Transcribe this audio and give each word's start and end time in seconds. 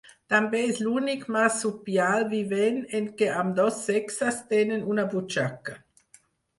També 0.33 0.61
és 0.69 0.79
l'únic 0.85 1.27
marsupial 1.35 2.25
vivent 2.33 2.81
en 3.03 3.13
què 3.21 3.31
ambdós 3.45 3.81
sexes 3.93 4.43
tenen 4.57 4.87
una 4.97 5.11
butxaca. 5.17 5.83